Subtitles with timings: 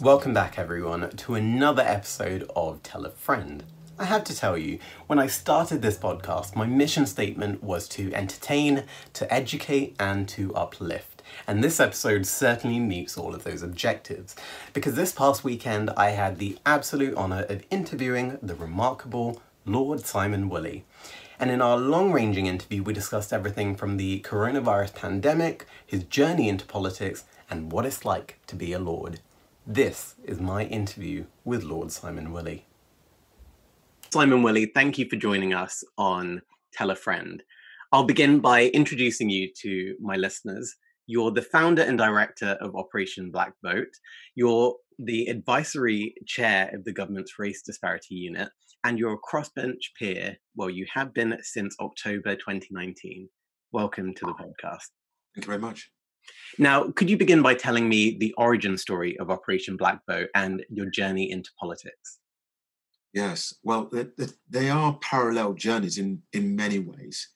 [0.00, 3.62] Welcome back, everyone, to another episode of Tell a Friend.
[3.98, 8.14] I have to tell you, when I started this podcast, my mission statement was to
[8.14, 11.22] entertain, to educate, and to uplift.
[11.46, 14.34] And this episode certainly meets all of those objectives.
[14.72, 20.48] Because this past weekend, I had the absolute honour of interviewing the remarkable Lord Simon
[20.48, 20.84] Woolley.
[21.40, 26.48] And in our long ranging interview, we discussed everything from the coronavirus pandemic, his journey
[26.48, 29.20] into politics, and what it's like to be a Lord.
[29.64, 32.64] This is my interview with Lord Simon Woolley.
[34.10, 37.40] Simon Woolley, thank you for joining us on Tell a Friend.
[37.92, 40.74] I'll begin by introducing you to my listeners.
[41.06, 43.94] You're the founder and director of Operation Black Vote.
[44.34, 48.48] You're the advisory chair of the government's race disparity unit,
[48.84, 50.36] and you're a crossbench peer.
[50.54, 53.28] Well, you have been since October 2019.
[53.72, 54.86] Welcome to the podcast.
[55.34, 55.90] Thank you very much.
[56.58, 60.64] Now, could you begin by telling me the origin story of Operation Black Vote and
[60.70, 62.18] your journey into politics?
[63.14, 63.90] Yes, well,
[64.48, 67.28] they are parallel journeys in in many ways.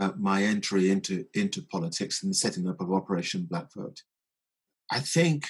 [0.00, 4.02] Uh, my entry into into politics and the setting up of Operation Black Vote.
[4.90, 5.46] I think,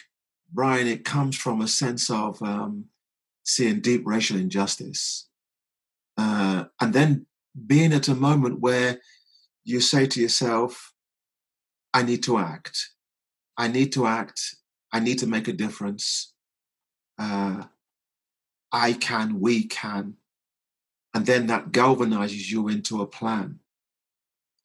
[0.53, 2.87] Brian, it comes from a sense of um,
[3.49, 5.29] seeing deep racial injustice,
[6.19, 7.27] uh, and then
[7.67, 9.01] being at a moment where
[9.65, 10.93] you say to yourself,
[11.95, 12.91] "I need to act.
[13.57, 14.57] I need to act.
[14.93, 16.35] I need to make a difference."
[17.19, 17.65] Uh,
[18.71, 20.19] I can, we can.
[21.15, 23.61] And then that galvanizes you into a plan.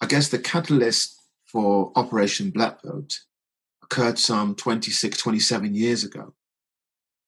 [0.02, 3.22] I guess the catalyst for Operation Black Vote
[3.82, 6.36] occurred some 26, 27 years ago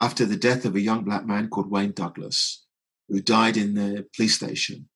[0.01, 2.65] after the death of a young black man called Wayne Douglas,
[3.07, 4.89] who died in the police station.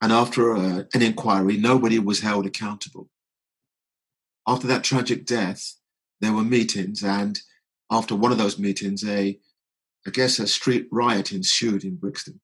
[0.00, 3.08] And after a, uh, an inquiry, nobody was held accountable.
[4.46, 5.74] After that tragic death,
[6.20, 7.40] there were meetings, and
[7.90, 9.38] after one of those meetings, a
[10.06, 12.40] I guess a street riot ensued in Brixton.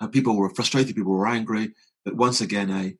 [0.00, 1.74] Uh, people were frustrated, people were angry,
[2.04, 2.96] but once again, a,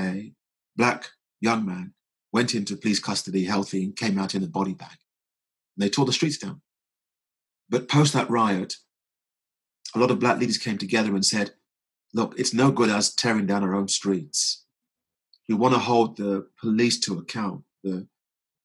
[0.00, 0.32] a
[0.76, 1.92] black young man
[2.32, 4.96] went into police custody healthy and came out in a body bag.
[5.76, 6.60] They tore the streets down.
[7.68, 8.76] But post that riot,
[9.94, 11.52] a lot of black leaders came together and said,
[12.12, 14.64] look, it's no good us tearing down our own streets.
[15.48, 18.06] We want to hold the police to account, the,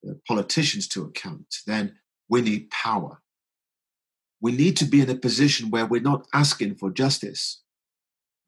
[0.02, 1.56] the politicians to account.
[1.66, 1.96] Then
[2.28, 3.20] we need power
[4.40, 7.62] we need to be in a position where we're not asking for justice,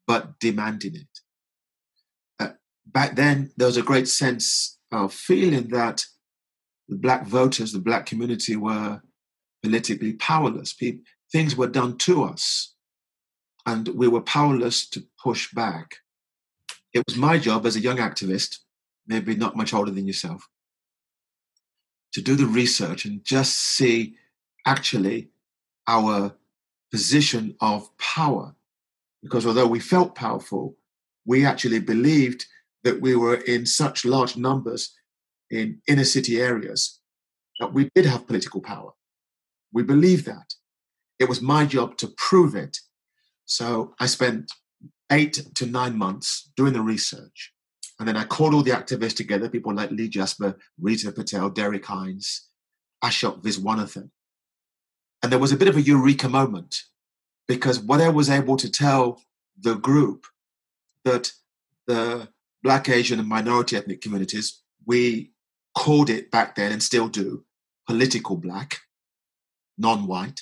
[0.07, 1.19] but demanding it.
[2.39, 2.53] Uh,
[2.85, 6.05] back then, there was a great sense of feeling that
[6.89, 9.01] the black voters, the black community were
[9.61, 10.73] politically powerless.
[10.73, 12.73] People, things were done to us,
[13.65, 15.95] and we were powerless to push back.
[16.93, 18.59] It was my job as a young activist,
[19.07, 20.47] maybe not much older than yourself,
[22.13, 24.15] to do the research and just see
[24.65, 25.29] actually
[25.87, 26.35] our
[26.91, 28.55] position of power.
[29.23, 30.75] Because although we felt powerful,
[31.25, 32.45] we actually believed
[32.83, 34.93] that we were in such large numbers
[35.53, 36.99] in inner city areas
[37.59, 38.91] that we did have political power.
[39.71, 40.55] We believed that.
[41.19, 42.79] It was my job to prove it.
[43.45, 44.51] So I spent
[45.11, 47.53] eight to nine months doing the research.
[47.99, 51.85] And then I called all the activists together, people like Lee Jasper, Rita Patel, Derek
[51.85, 52.49] Hines,
[53.03, 54.09] Ashok Viswanathan.
[55.21, 56.75] And there was a bit of a eureka moment
[57.47, 59.21] because what I was able to tell
[59.59, 60.25] the group
[61.05, 61.31] that
[61.85, 62.29] the
[62.63, 65.32] Black, Asian, and minority ethnic communities, we
[65.77, 67.43] called it back then and still do
[67.87, 68.79] political black,
[69.77, 70.41] non white.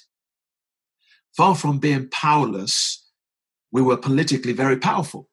[1.35, 3.07] Far from being powerless,
[3.71, 5.29] we were politically very powerful.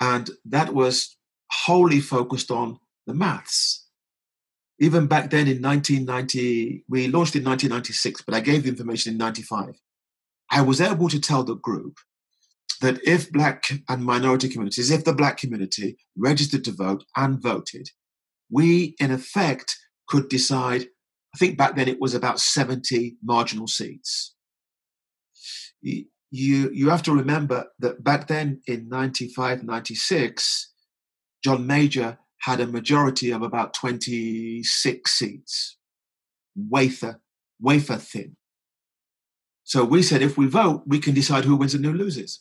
[0.00, 1.16] And that was
[1.50, 3.84] wholly focused on the maths
[4.78, 9.18] even back then in 1990, we launched in 1996, but I gave the information in
[9.18, 9.74] 95.
[10.50, 11.98] I was able to tell the group
[12.80, 17.88] that if black and minority communities, if the black community registered to vote and voted,
[18.54, 19.76] we in effect
[20.08, 20.82] could decide,
[21.34, 24.34] I think back then it was about 70 marginal seats.
[25.82, 30.72] You, you have to remember that back then in 95, 96,
[31.42, 35.76] John Major had a majority of about 26 seats,
[36.54, 37.20] wafer,
[37.60, 38.36] wafer thin.
[39.64, 42.40] So we said if we vote, we can decide who wins and who loses.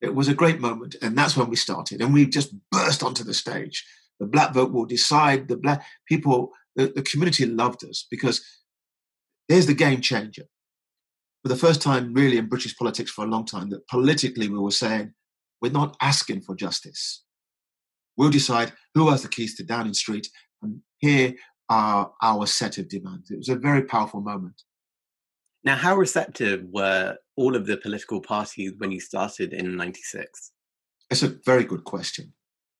[0.00, 2.00] It was a great moment, and that's when we started.
[2.00, 3.84] And we just burst onto the stage.
[4.20, 5.48] The black vote will decide.
[5.48, 8.44] The black people, the, the community loved us because
[9.48, 10.44] there's the game changer.
[11.42, 14.58] For the first time, really, in British politics for a long time, that politically we
[14.58, 15.12] were saying
[15.60, 17.22] We're not asking for justice.
[18.16, 20.28] We'll decide who has the keys to Downing Street,
[20.62, 21.34] and here
[21.68, 23.30] are our set of demands.
[23.30, 24.62] It was a very powerful moment.
[25.64, 30.52] Now, how receptive were all of the political parties when you started in 96?
[31.10, 32.34] It's a very good question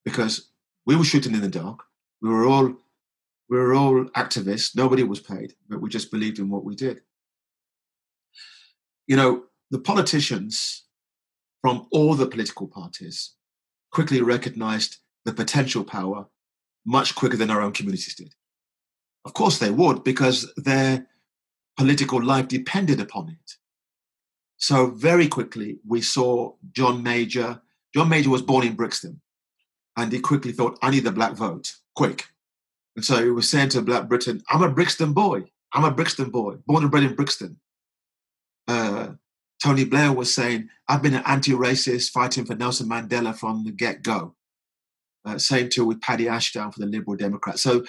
[0.04, 0.50] because
[0.86, 1.80] we were shooting in the dark.
[2.20, 2.74] We were all
[3.48, 4.74] we were all activists.
[4.74, 7.02] Nobody was paid, but we just believed in what we did.
[9.06, 10.84] You know, the politicians
[11.60, 13.34] from all the political parties
[13.92, 16.26] quickly recognized the potential power
[16.86, 18.34] much quicker than our own communities did.
[19.24, 21.06] Of course, they would because their
[21.76, 23.52] political life depended upon it.
[24.56, 27.60] So, very quickly, we saw John Major.
[27.94, 29.20] John Major was born in Brixton,
[29.96, 32.26] and he quickly thought, I need the black vote, quick.
[32.96, 35.44] And so he was saying to Black Britain, I'm a Brixton boy.
[35.72, 37.58] I'm a Brixton boy, born and bred in Brixton.
[38.68, 39.14] Uh,
[39.62, 43.72] Tony Blair was saying, I've been an anti racist fighting for Nelson Mandela from the
[43.72, 44.36] get go.
[45.24, 47.62] Uh, same too with Paddy Ashdown for the Liberal Democrats.
[47.62, 47.84] So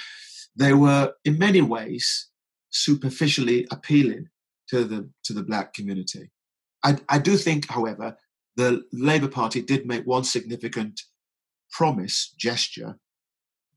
[0.56, 2.30] they were, in many ways,
[2.72, 4.30] superficially appealing
[4.70, 6.32] to the to the black community.
[6.84, 8.18] I, I do think, however,
[8.56, 11.02] the Labour Party did make one significant
[11.76, 12.98] promise gesture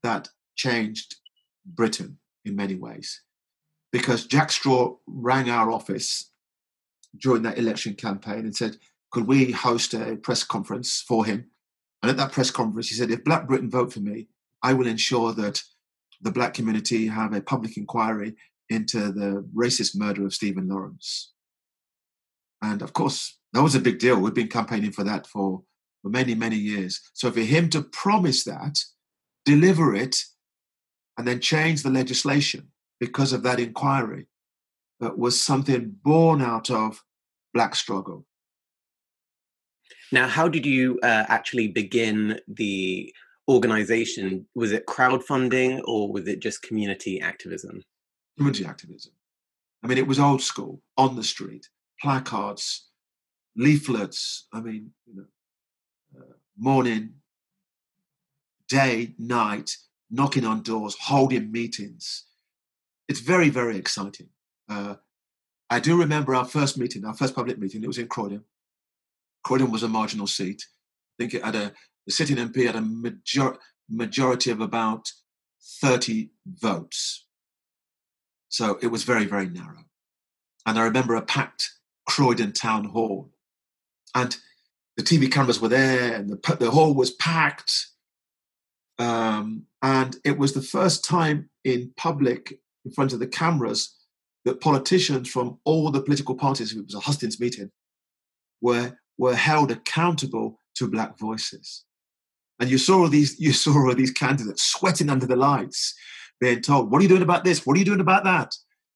[0.02, 1.16] that changed
[1.66, 3.22] Britain in many ways.
[3.90, 6.30] Because Jack Straw rang our office
[7.20, 8.76] during that election campaign and said,
[9.10, 11.50] Could we host a press conference for him?
[12.02, 14.28] And at that press conference, he said, If Black Britain vote for me,
[14.62, 15.62] I will ensure that
[16.20, 18.36] the black community have a public inquiry
[18.68, 21.32] into the racist murder of Stephen Lawrence.
[22.60, 24.20] And of course, that was a big deal.
[24.20, 25.62] We've been campaigning for that for,
[26.02, 27.00] for many, many years.
[27.14, 28.78] So for him to promise that,
[29.44, 30.16] deliver it,
[31.16, 32.68] and then change the legislation
[33.00, 34.26] because of that inquiry
[35.02, 37.02] uh, was something born out of
[37.52, 38.24] black struggle.
[40.10, 43.12] Now, how did you uh, actually begin the
[43.48, 44.46] organization?
[44.54, 47.82] Was it crowdfunding or was it just community activism?
[48.36, 49.12] Community activism.
[49.82, 51.68] I mean, it was old school, on the street,
[52.00, 52.88] placards,
[53.56, 54.46] leaflets.
[54.52, 55.24] I mean, you know,
[56.58, 57.14] morning,
[58.68, 59.76] day, night,
[60.10, 62.24] knocking on doors, holding meetings.
[63.08, 64.28] It's very, very exciting.
[64.68, 64.96] Uh,
[65.70, 67.82] I do remember our first meeting, our first public meeting.
[67.82, 68.44] It was in Croydon.
[69.44, 70.64] Croydon was a marginal seat.
[71.18, 71.72] I think it had a
[72.08, 73.58] the sitting MP had a major,
[73.90, 75.12] majority of about
[75.82, 77.26] 30 votes.
[78.48, 79.84] So it was very, very narrow.
[80.64, 81.70] And I remember a packed
[82.08, 83.30] Croydon Town Hall.
[84.14, 84.38] And
[84.98, 87.86] the TV cameras were there, and the, the hall was packed.
[88.98, 93.94] Um, and it was the first time in public, in front of the cameras,
[94.44, 97.70] that politicians from all the political parties, it was a hustings meeting,
[98.60, 101.84] were, were held accountable to black voices.
[102.58, 105.94] And you saw all these, you saw all these candidates sweating under the lights,
[106.40, 107.64] being told, What are you doing about this?
[107.64, 108.52] What are you doing about that?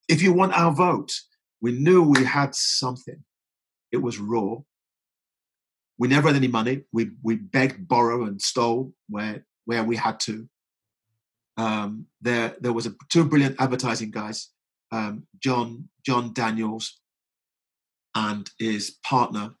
[0.09, 1.13] If you want our vote,
[1.61, 3.23] we knew we had something.
[3.93, 4.57] It was raw.
[5.97, 6.83] We never had any money.
[6.91, 10.47] We we begged, borrowed, and stole where where we had to.
[11.57, 14.49] Um, there there was a, two brilliant advertising guys,
[14.91, 16.99] um, John John Daniels
[18.15, 19.55] and his partner.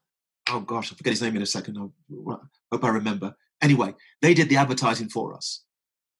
[0.49, 1.77] Oh gosh, I forget his name in a second.
[1.77, 2.35] I
[2.71, 3.35] hope I remember.
[3.61, 5.63] Anyway, they did the advertising for us.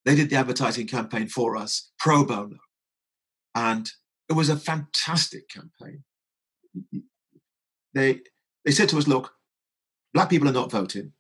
[0.05, 2.57] They did the advertising campaign for us pro bono,
[3.55, 3.89] and
[4.29, 6.03] it was a fantastic campaign.
[7.93, 8.21] They
[8.65, 9.33] they said to us, "Look,
[10.13, 11.11] black people are not voting.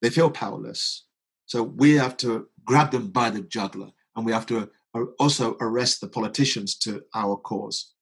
[0.00, 1.06] They feel powerless.
[1.46, 5.56] So we have to grab them by the jugular and we have to uh, also
[5.60, 7.92] arrest the politicians to our cause.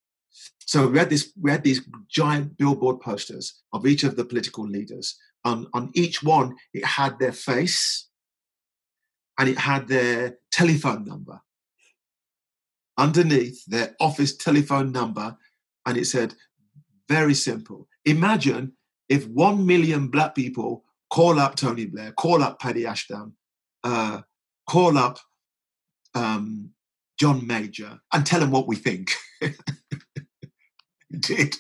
[0.66, 4.66] So we had this, we had these giant billboard posters of each of the political
[4.66, 5.18] leaders.
[5.44, 8.08] On, on each one, it had their face
[9.38, 11.40] and it had their telephone number.
[12.98, 15.36] Underneath their office telephone number,
[15.86, 16.34] and it said,
[17.08, 17.88] very simple.
[18.04, 18.74] Imagine
[19.10, 23.34] if one million black people call up Tony Blair, call up Paddy Ashdown,
[23.84, 24.22] uh,
[24.66, 25.18] call up
[26.14, 26.70] um,
[27.18, 29.10] John Major and tell him what we think.
[31.18, 31.56] did.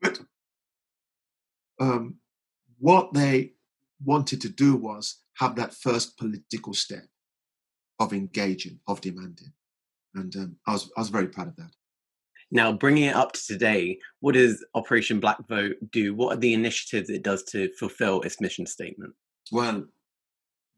[0.00, 0.20] But
[1.80, 2.16] um,
[2.78, 3.54] what they
[4.04, 7.06] wanted to do was have that first political step
[7.98, 9.52] of engaging, of demanding.
[10.14, 11.70] And um, I, was, I was very proud of that.
[12.54, 16.14] Now, bringing it up to today, what does Operation Black Vote do?
[16.14, 19.14] What are the initiatives it does to fulfill its mission statement?
[19.50, 19.86] Well,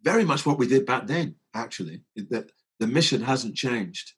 [0.02, 2.02] very much what we did back then, actually.
[2.30, 4.12] That the mission hasn't changed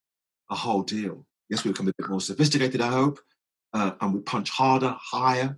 [0.51, 1.25] a whole deal.
[1.49, 3.21] Yes, we've become a bit more sophisticated, I hope,
[3.73, 5.57] uh, and we punch harder, higher.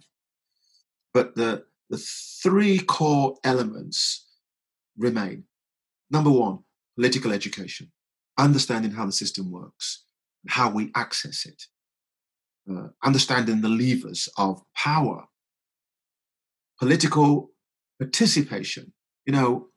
[1.12, 4.24] But the the three core elements
[4.96, 5.44] remain.
[6.12, 6.60] Number one,
[6.94, 7.90] political education,
[8.36, 10.04] understanding how the system works,
[10.46, 11.64] how we access it,
[12.70, 15.24] uh, understanding the levers of power,
[16.78, 17.50] political
[17.98, 18.92] participation.
[19.26, 19.68] You know,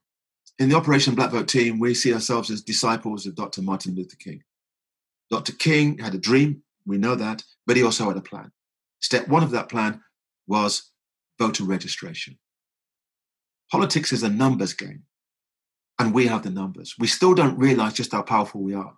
[0.60, 3.62] in the Operation Black Vote team, we see ourselves as disciples of Dr.
[3.62, 4.44] Martin Luther King.
[5.30, 5.54] Dr.
[5.54, 8.52] King had a dream, we know that, but he also had a plan.
[9.00, 10.02] Step one of that plan
[10.48, 10.92] was
[11.40, 12.38] voter registration.
[13.72, 15.04] Politics is a numbers game,
[15.98, 16.96] and we have the numbers.
[17.00, 18.98] We still don't realize just how powerful we are.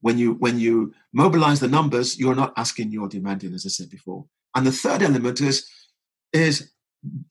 [0.00, 3.90] When you when you mobilize the numbers, you're not asking, you're demanding, as I said
[3.90, 4.24] before.
[4.54, 5.68] And the third element is
[6.32, 6.72] is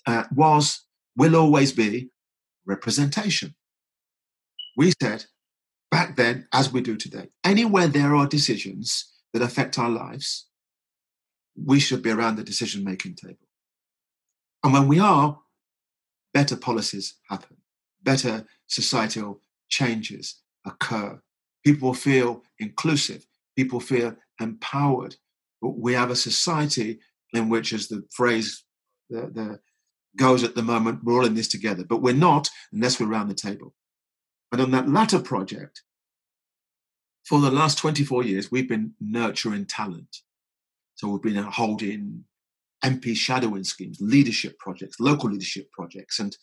[0.05, 0.85] uh, was
[1.15, 2.09] will always be
[2.65, 3.55] representation.
[4.77, 5.25] We said
[5.91, 10.47] back then, as we do today, anywhere there are decisions that affect our lives,
[11.55, 13.47] we should be around the decision making table.
[14.63, 15.39] And when we are,
[16.33, 17.57] better policies happen,
[18.03, 21.21] better societal changes occur.
[21.65, 23.25] People feel inclusive,
[23.55, 25.15] people feel empowered.
[25.61, 26.99] We have a society
[27.33, 28.63] in which, as the phrase
[29.09, 29.59] the, the
[30.17, 33.27] goes at the moment, we're all in this together, but we're not unless we're around
[33.27, 33.73] the table.
[34.51, 35.83] And on that latter project,
[37.25, 40.17] for the last 24 years, we've been nurturing talent.
[40.95, 42.25] So we've been holding
[42.83, 46.19] MP shadowing schemes, leadership projects, local leadership projects.
[46.19, 46.35] And,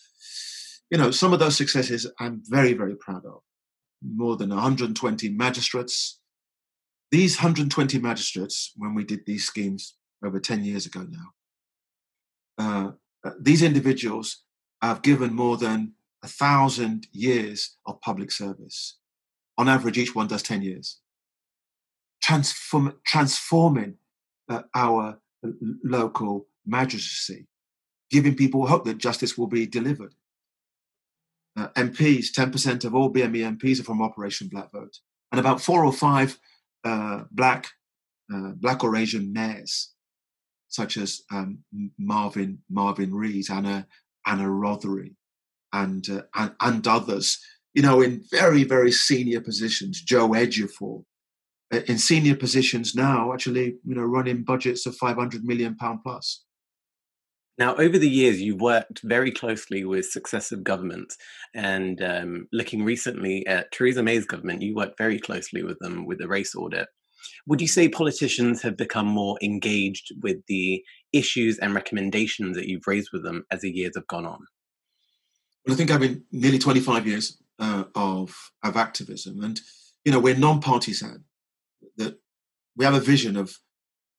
[0.91, 3.41] you know, some of those successes I'm very, very proud of.
[4.03, 6.21] More than 120 magistrates.
[7.11, 11.29] These 120 magistrates, when we did these schemes over 10 years ago now,
[12.59, 12.91] uh,
[13.25, 14.43] uh, these individuals
[14.83, 18.99] have given more than a thousand years of public service.
[19.59, 21.01] On average, each one does 10 years.
[22.23, 23.97] Transform, transforming
[24.49, 25.19] uh, our
[25.85, 27.47] local magistracy,
[28.11, 30.15] giving people hope that justice will be delivered.
[31.57, 34.99] Uh, MPs, 10% of all BME MPs are from Operation Black Vote,
[35.33, 36.39] and about four or five
[36.85, 37.69] uh, black,
[38.33, 39.93] uh, black or Asian mayors,
[40.69, 41.59] such as um,
[41.99, 43.87] Marvin Marvin Rees, Anna
[44.27, 45.15] Anna Rothery,
[45.73, 47.39] and, uh, and and others.
[47.73, 51.05] You know, in very very senior positions, Joe Ejiofor,
[51.73, 56.45] uh, in senior positions now, actually, you know, running budgets of 500 million pound plus.
[57.59, 61.17] Now, over the years, you've worked very closely with successive governments,
[61.55, 66.19] and um, looking recently at Theresa May's government, you worked very closely with them with
[66.19, 66.89] the race audit.
[67.47, 72.87] Would you say politicians have become more engaged with the issues and recommendations that you've
[72.87, 74.41] raised with them as the years have gone on?
[75.65, 79.61] Well, I think I've been nearly 25 years uh, of of activism, and
[80.05, 81.25] you know we're non-partisan
[81.97, 82.19] that
[82.77, 83.57] we have a vision of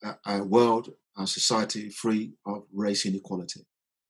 [0.03, 3.61] a, a world, a society free of race inequality.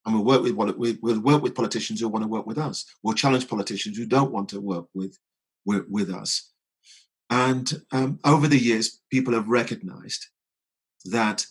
[0.06, 2.86] And we'll work with we'll work with politicians who want to work with us.
[3.04, 5.18] We'll challenge politicians who don't want to work with
[5.66, 6.54] with, with us.
[7.30, 10.28] And um, over the years, people have recognized
[11.06, 11.46] that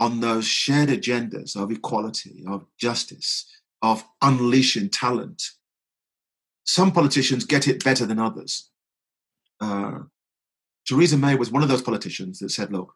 [0.00, 3.46] on those shared agendas of equality, of justice,
[3.82, 5.42] of unleashing talent,
[6.64, 8.70] some politicians get it better than others.
[9.60, 10.00] Uh,
[10.86, 12.94] Theresa May was one of those politicians that said, look,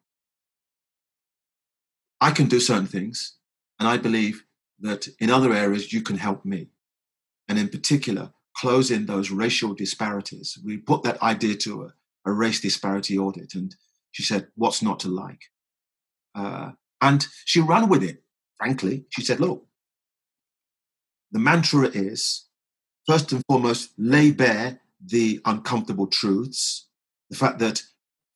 [2.22, 3.36] I can do certain things,
[3.80, 4.44] and I believe
[4.78, 6.68] that in other areas you can help me.
[7.48, 10.56] And in particular, closing those racial disparities.
[10.64, 11.94] We put that idea to a,
[12.30, 13.74] a race disparity audit, and
[14.12, 15.42] she said, What's not to like?
[16.34, 18.22] Uh, and she ran with it,
[18.56, 19.04] frankly.
[19.10, 19.66] She said, Look,
[21.32, 22.46] the mantra is
[23.04, 26.86] first and foremost, lay bare the uncomfortable truths
[27.32, 27.82] the fact that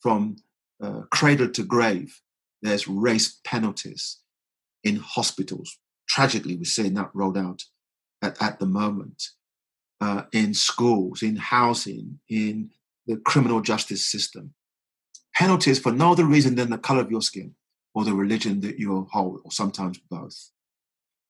[0.00, 0.36] from
[0.82, 2.20] uh, cradle to grave,
[2.62, 4.18] there's race penalties
[4.84, 5.78] in hospitals.
[6.08, 7.64] Tragically, we're seeing that rolled out
[8.22, 9.22] at, at the moment
[10.00, 12.70] uh, in schools, in housing, in
[13.06, 14.54] the criminal justice system.
[15.34, 17.54] Penalties for no other reason than the color of your skin
[17.94, 20.50] or the religion that you hold, or sometimes both.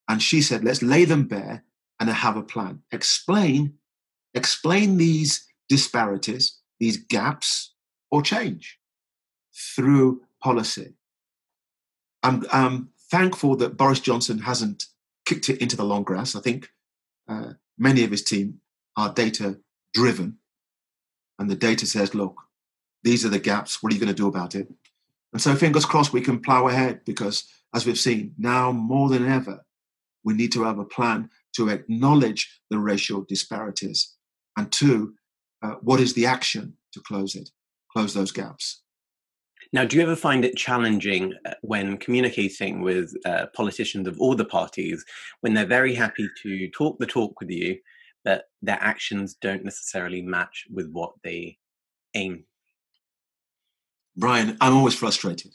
[0.09, 1.65] And she said, let's lay them bare
[2.01, 2.83] and have a plan.
[2.93, 3.75] Explain,
[4.35, 7.75] explain these disparities these gaps
[8.11, 8.79] or change
[9.75, 10.95] through policy.
[12.23, 14.87] I'm, I'm thankful that Boris Johnson hasn't
[15.25, 16.35] kicked it into the long grass.
[16.35, 16.71] I think
[17.29, 18.61] uh, many of his team
[18.97, 19.59] are data
[19.95, 20.39] driven,
[21.39, 22.37] and the data says, look,
[23.03, 23.83] these are the gaps.
[23.83, 24.69] What are you going to do about it?
[25.33, 27.45] And so, fingers crossed, we can plow ahead because,
[27.75, 29.65] as we've seen, now more than ever,
[30.25, 34.15] we need to have a plan to acknowledge the racial disparities
[34.57, 35.15] and two,
[35.63, 37.51] uh, what is the action to close it,
[37.93, 38.83] close those gaps?
[39.73, 44.35] Now, do you ever find it challenging uh, when communicating with uh, politicians of all
[44.35, 45.05] the parties
[45.41, 47.79] when they're very happy to talk the talk with you,
[48.25, 51.59] but their actions don't necessarily match with what they
[52.15, 52.45] aim?
[54.17, 55.55] Brian, I'm always frustrated.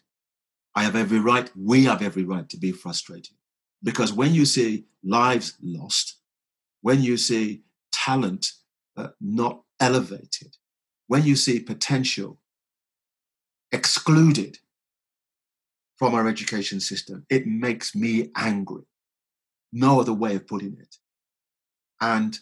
[0.75, 3.35] I have every right, we have every right to be frustrated.
[3.83, 6.17] Because when you see lives lost,
[6.81, 8.51] when you see talent
[8.95, 10.55] uh, not elevated,
[11.07, 12.40] when you see potential
[13.71, 14.59] excluded
[15.97, 18.83] from our education system, it makes me angry.
[19.71, 20.97] No other way of putting it.
[22.01, 22.39] And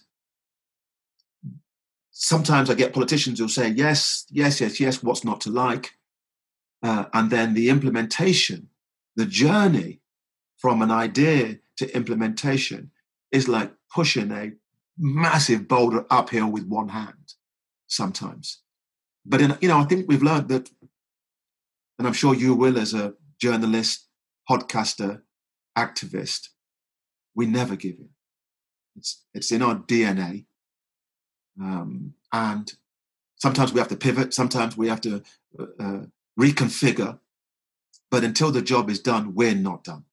[2.12, 5.92] sometimes I get politicians who'll say, yes, yes, yes, yes, what's not to like?
[6.82, 8.70] Uh, and then the implementation,
[9.16, 10.00] the journey
[10.58, 12.92] from an idea to implementation
[13.32, 14.52] is like pushing a
[14.98, 17.34] massive boulder uphill with one hand
[17.88, 18.62] sometimes.
[19.26, 20.70] But in, you know, I think we've learned that
[22.00, 24.08] and I'm sure you will as a journalist,
[24.50, 25.22] podcaster,
[25.78, 26.48] activist,
[27.36, 28.10] we never give in.
[28.96, 30.46] It's, it's in our DNA.
[31.62, 32.72] Um, and
[33.36, 35.22] sometimes we have to pivot, sometimes we have to
[35.60, 36.02] uh, uh,
[36.40, 37.20] reconfigure.
[38.10, 40.06] But until the job is done, we're not done.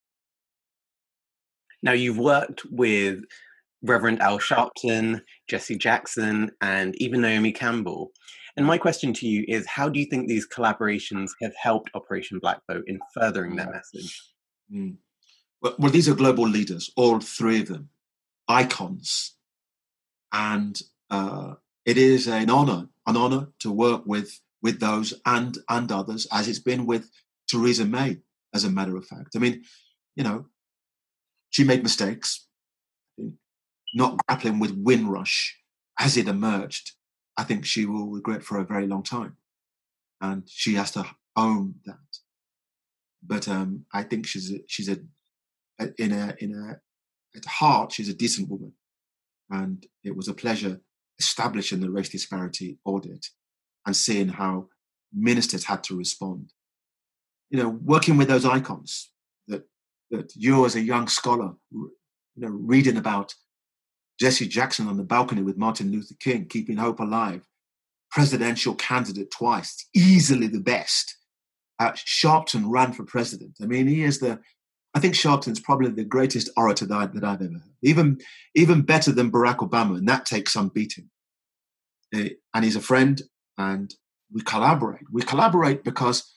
[1.82, 3.20] Now, you've worked with
[3.82, 8.10] Reverend Al Sharpton, Jesse Jackson, and even Naomi Campbell.
[8.56, 12.38] And my question to you is how do you think these collaborations have helped Operation
[12.38, 14.22] Black Vote in furthering their message?
[14.72, 14.96] Mm.
[15.60, 17.90] Well, well, these are global leaders, all three of them,
[18.48, 19.34] icons.
[20.32, 25.92] And uh, it is an honor, an honor to work with, with those and, and
[25.92, 27.10] others, as it's been with
[27.48, 28.18] Theresa May,
[28.54, 29.36] as a matter of fact.
[29.36, 29.64] I mean,
[30.14, 30.46] you know,
[31.50, 32.46] she made mistakes,
[33.94, 35.56] not grappling with Windrush
[35.98, 36.95] as it emerged
[37.36, 39.36] I think she will regret for a very long time.
[40.20, 41.04] And she has to
[41.36, 41.96] own that.
[43.22, 44.98] But um, I think she's a, she's a
[45.98, 46.80] in a in a
[47.36, 48.72] at heart she's a decent woman,
[49.50, 50.80] and it was a pleasure
[51.18, 53.26] establishing the race disparity audit
[53.84, 54.68] and seeing how
[55.12, 56.52] ministers had to respond.
[57.50, 59.10] You know, working with those icons
[59.48, 59.64] that
[60.10, 61.90] that you as a young scholar, you
[62.36, 63.34] know, reading about
[64.18, 67.46] Jesse Jackson on the balcony with Martin Luther King, keeping hope alive.
[68.10, 71.16] Presidential candidate twice, easily the best.
[71.78, 73.56] Uh, Sharpton ran for president.
[73.60, 74.40] I mean, he is the.
[74.94, 77.74] I think Sharpton's probably the greatest orator that, I, that I've ever heard.
[77.82, 78.18] Even
[78.54, 81.10] even better than Barack Obama, and that takes some beating.
[82.14, 83.20] Uh, and he's a friend,
[83.58, 83.94] and
[84.32, 85.04] we collaborate.
[85.12, 86.32] We collaborate because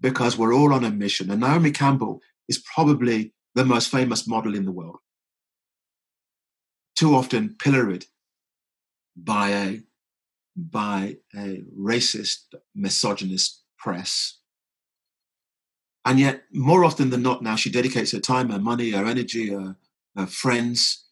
[0.00, 1.30] because we're all on a mission.
[1.30, 4.98] And Naomi Campbell is probably the most famous model in the world
[6.96, 8.06] too often pilloried
[9.16, 9.80] by a
[10.56, 14.38] by a racist, misogynist press.
[16.06, 19.50] And yet, more often than not, now she dedicates her time, her money, her energy,
[19.50, 19.76] her,
[20.16, 21.04] her friends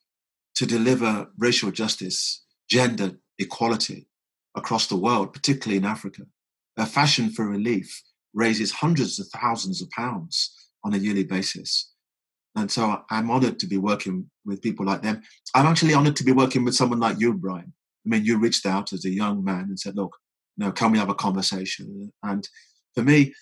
[0.55, 4.07] to deliver racial justice, gender equality
[4.55, 6.23] across the world, particularly in Africa.
[6.77, 11.93] Her Fashion for Relief raises hundreds of thousands of pounds on a yearly basis.
[12.57, 15.23] And so I'm honored to be working with people like them.
[15.55, 17.73] I'm actually honored to be working with someone like you, Brian.
[18.07, 20.17] I mean, you reached out as a young man and said, look,
[20.57, 22.13] you know, can we have a conversation?
[22.23, 22.49] And
[22.95, 23.35] for me,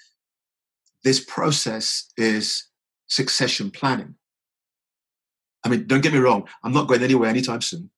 [1.05, 2.69] this process is
[3.07, 4.15] succession planning.
[5.65, 7.91] I mean, don't get me wrong, I'm not going anywhere anytime soon.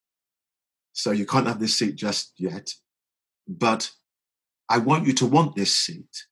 [0.92, 2.72] So you can't have this seat just yet.
[3.46, 3.90] But
[4.68, 6.24] I want you to want this seat.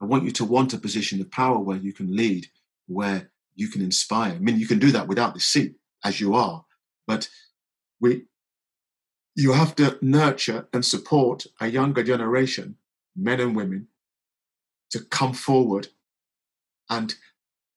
[0.00, 2.46] I want you to want a position of power where you can lead,
[2.86, 4.32] where you can inspire.
[4.32, 6.64] I mean, you can do that without the seat as you are,
[7.06, 7.28] but
[8.00, 8.24] we,
[9.36, 12.76] you have to nurture and support a younger generation,
[13.14, 13.88] men and women,
[14.92, 15.88] to come forward
[16.88, 17.14] and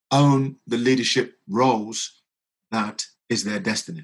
[0.09, 2.21] own the leadership roles
[2.71, 4.03] that is their destiny.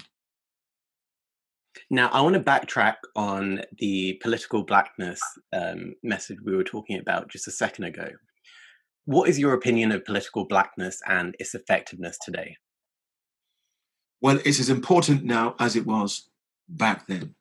[1.89, 5.21] Now, I want to backtrack on the political blackness
[5.53, 8.09] um, message we were talking about just a second ago.
[9.09, 12.57] What is your opinion of political blackness and its effectiveness today?
[14.21, 16.29] Well, it's as important now as it was
[16.67, 17.33] back then.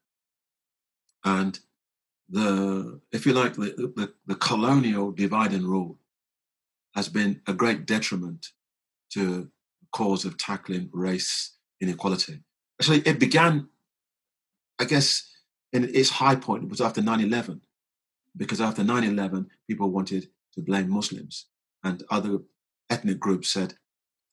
[1.26, 1.60] And
[2.26, 5.98] the, if you like, the, the, the colonial divide and rule
[6.94, 8.46] has been a great detriment
[9.10, 9.50] to
[9.82, 11.52] the cause of tackling race
[11.82, 12.40] inequality.
[12.80, 13.68] Actually, it began,
[14.78, 15.30] I guess,
[15.74, 17.60] in its high point, it was after 9 11,
[18.38, 21.44] because after 9 11, people wanted to blame Muslims
[21.84, 22.38] and other
[22.90, 23.74] ethnic groups said,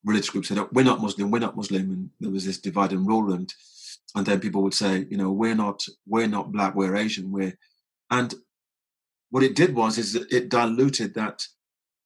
[0.03, 2.91] religious groups said, oh, we're not Muslim, we're not Muslim, and there was this divide
[2.91, 3.53] and rule, and
[4.15, 7.57] and then people would say, you know, we're not we're not black, we're Asian, we're,
[8.11, 8.33] and
[9.29, 11.43] what it did was is it diluted that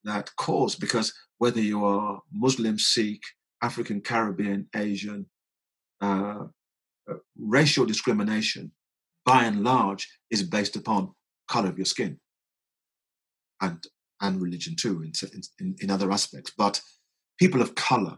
[0.04, 3.22] that cause because whether you are Muslim, Sikh,
[3.62, 5.28] African, Caribbean, Asian,
[6.02, 6.46] uh,
[7.10, 8.72] uh, racial discrimination,
[9.26, 11.14] by and large, is based upon
[11.48, 12.20] color of your skin,
[13.62, 13.86] and
[14.22, 15.14] and religion too, in
[15.60, 16.52] in, in other aspects.
[16.58, 16.82] But
[17.38, 18.18] people of color.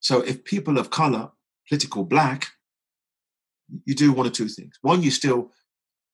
[0.00, 1.30] So if people of color,
[1.68, 2.48] political black,
[3.84, 4.78] you do one or two things.
[4.82, 5.50] One, you still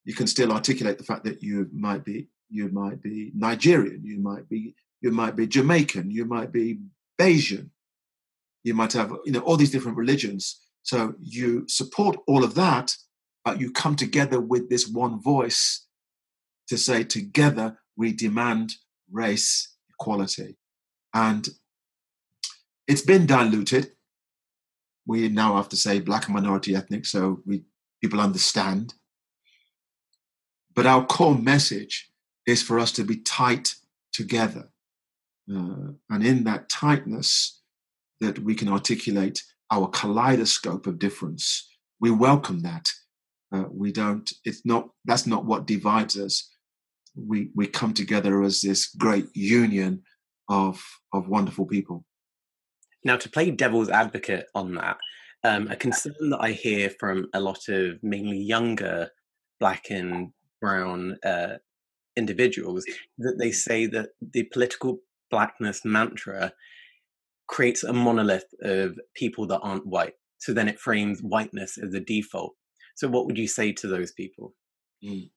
[0.05, 4.19] you can still articulate the fact that you might be you might be Nigerian, you
[4.19, 6.79] might be you might be Jamaican, you might be
[7.19, 7.69] Bajan,
[8.63, 10.61] you might have you know all these different religions.
[10.83, 12.95] So you support all of that,
[13.43, 15.85] but you come together with this one voice
[16.69, 18.75] to say together we demand
[19.11, 20.57] race equality,
[21.13, 21.47] and
[22.87, 23.91] it's been diluted.
[25.05, 27.63] We now have to say black and minority ethnic, so we
[28.01, 28.93] people understand.
[30.75, 32.11] But our core message
[32.45, 33.75] is for us to be tight
[34.13, 34.69] together.
[35.51, 37.61] Uh, and in that tightness,
[38.19, 41.67] that we can articulate our kaleidoscope of difference.
[41.99, 42.89] We welcome that.
[43.51, 46.49] Uh, we don't, it's not, that's not what divides us.
[47.17, 50.03] We, we come together as this great union
[50.49, 52.05] of, of wonderful people.
[53.03, 54.97] Now, to play devil's advocate on that,
[55.43, 59.09] um, a concern that I hear from a lot of mainly younger
[59.59, 61.57] black and brown uh,
[62.15, 62.85] individuals
[63.17, 64.99] that they say that the political
[65.29, 66.51] blackness mantra
[67.47, 70.13] creates a monolith of people that aren't white.
[70.39, 72.53] So then it frames whiteness as a default.
[72.95, 74.53] So what would you say to those people?
[75.03, 75.29] Mm.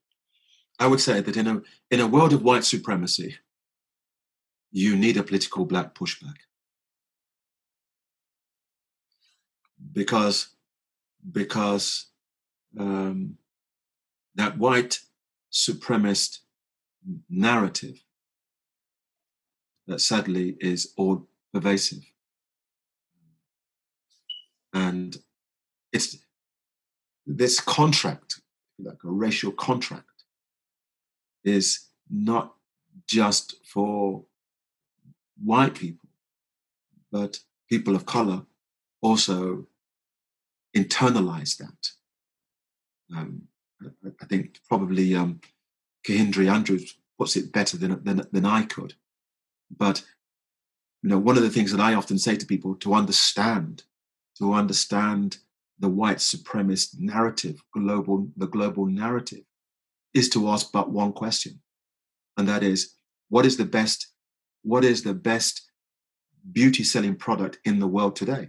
[0.81, 3.37] I would say that in a in a world of white supremacy,
[4.73, 6.37] you need a political black pushback.
[9.93, 10.49] Because
[11.31, 12.07] because
[12.79, 13.37] um,
[14.37, 15.01] that white
[15.53, 16.39] supremacist
[17.29, 18.03] narrative
[19.87, 22.05] that sadly is all pervasive.
[24.73, 25.17] And
[25.93, 26.17] it's
[27.27, 28.41] this contract,
[28.79, 30.10] like a racial contract,
[31.45, 32.55] is not
[33.07, 34.25] just for
[35.43, 36.09] white people,
[37.11, 38.43] but people of color
[39.01, 39.67] also
[40.77, 41.91] internalize that.
[43.17, 43.43] Um,
[44.21, 45.41] I think probably um,
[46.07, 48.95] Kehinde Andrews puts it better than, than, than I could.
[49.71, 50.05] But
[51.03, 53.85] you know, one of the things that I often say to people to understand,
[54.39, 55.39] to understand
[55.79, 59.45] the white supremacist narrative, global the global narrative,
[60.13, 61.61] is to ask but one question,
[62.37, 62.95] and that is,
[63.29, 64.09] what is the best,
[64.63, 65.71] what is the best
[66.53, 68.49] beauty selling product in the world today?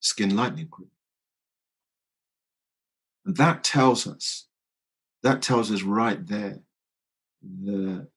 [0.00, 0.90] Skin lightening cream.
[3.24, 4.46] And that tells us,
[5.22, 6.60] that tells us right there
[7.42, 8.08] the,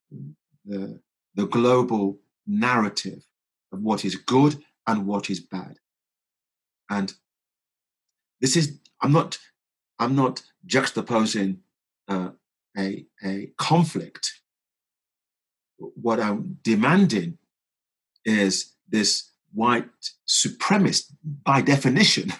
[0.64, 1.00] the,
[1.34, 3.24] the global narrative
[3.72, 5.78] of what is good and what is bad.
[6.88, 7.12] And
[8.40, 9.38] this is, I'm not,
[9.98, 11.58] I'm not juxtaposing
[12.08, 12.30] uh,
[12.76, 14.40] a, a conflict.
[15.78, 17.38] What I'm demanding
[18.24, 19.88] is this white
[20.28, 22.32] supremacist, by definition,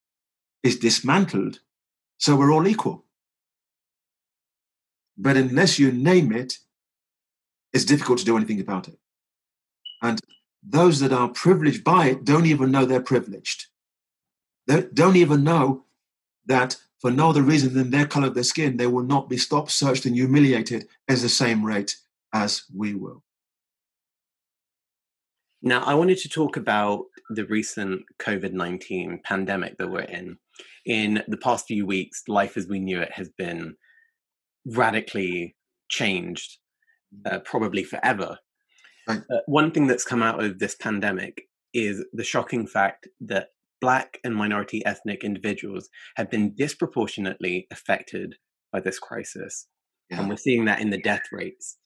[0.62, 1.60] is dismantled
[2.18, 3.04] so we're all equal.
[5.16, 6.58] But unless you name it,
[7.72, 8.98] it's difficult to do anything about it.
[10.02, 10.20] And
[10.62, 13.66] those that are privileged by it don't even know they're privileged.
[14.66, 15.84] They don't even know
[16.48, 19.36] that for no other reason than their color of their skin, they will not be
[19.36, 21.96] stopped, searched, and humiliated at the same rate
[22.32, 23.22] as we will.
[25.62, 30.38] Now, I wanted to talk about the recent COVID 19 pandemic that we're in.
[30.84, 33.76] In the past few weeks, life as we knew it has been
[34.64, 35.56] radically
[35.88, 36.58] changed,
[37.26, 38.38] uh, probably forever.
[39.06, 39.22] Right.
[39.30, 43.48] Uh, one thing that's come out of this pandemic is the shocking fact that
[43.80, 48.36] Black and minority ethnic individuals have been disproportionately affected
[48.72, 49.66] by this crisis.
[50.10, 50.20] Yeah.
[50.20, 51.76] And we're seeing that in the death rates.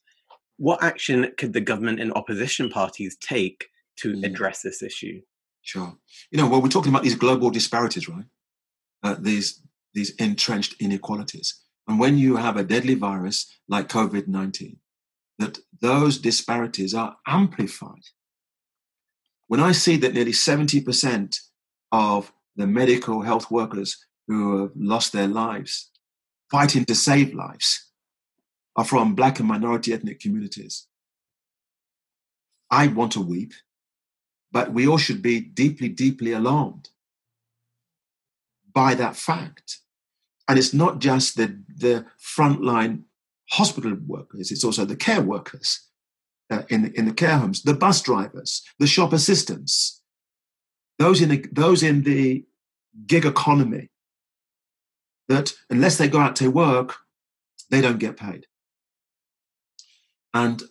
[0.57, 4.24] What action could the government and opposition parties take to mm.
[4.24, 5.20] address this issue?
[5.62, 5.96] Sure.
[6.31, 8.24] You know, well, we're talking about these global disparities, right?
[9.02, 9.61] Uh, these
[9.94, 11.61] these entrenched inequalities.
[11.87, 14.78] And when you have a deadly virus like COVID 19,
[15.38, 18.05] that those disparities are amplified.
[19.48, 21.38] When I see that nearly 70%
[21.92, 25.90] of the medical health workers who have lost their lives
[26.50, 27.90] fighting to save lives
[28.76, 30.87] are from Black and minority ethnic communities,
[32.70, 33.52] I want to weep,
[34.50, 36.90] but we all should be deeply, deeply alarmed
[38.72, 39.78] by that fact.
[40.48, 43.05] And it's not just the, the frontline
[43.50, 45.88] hospital workers, it's also the care workers
[46.50, 50.01] uh, in, in the care homes, the bus drivers, the shop assistants,
[50.98, 52.44] those in the, those in the
[53.07, 53.90] gig economy
[55.28, 56.96] that unless they go out to work,
[57.70, 58.46] they don't get paid.
[60.35, 60.62] And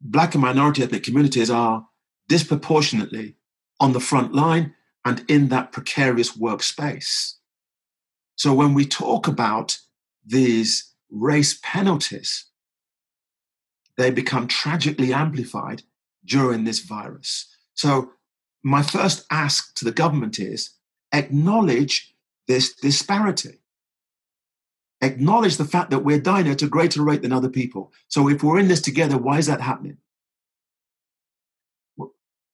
[0.00, 1.86] black and minority ethnic communities are
[2.28, 3.36] disproportionately
[3.80, 4.74] on the front line
[5.04, 7.34] and in that precarious workspace.
[8.34, 9.78] So when we talk about
[10.24, 12.46] these race penalties,
[13.96, 15.82] they become tragically amplified
[16.24, 17.46] during this virus.
[17.74, 18.12] So
[18.66, 20.70] my first ask to the government is
[21.12, 22.12] acknowledge
[22.48, 23.60] this disparity.
[25.00, 27.92] Acknowledge the fact that we're dying at a greater rate than other people.
[28.08, 29.98] So if we're in this together, why is that happening?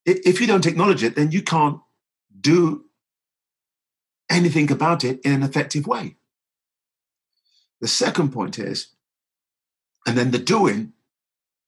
[0.05, 1.79] if you don't acknowledge it, then you can't
[2.40, 2.87] do
[4.29, 6.16] anything about it in an effective way.
[7.81, 8.88] The second point is,
[10.05, 10.92] and then the doing